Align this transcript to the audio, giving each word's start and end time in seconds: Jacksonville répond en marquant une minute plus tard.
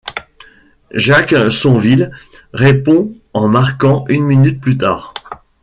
Jacksonville 0.95 2.09
répond 2.53 3.13
en 3.35 3.47
marquant 3.47 4.03
une 4.09 4.23
minute 4.23 4.59
plus 4.59 4.75
tard. 4.75 5.13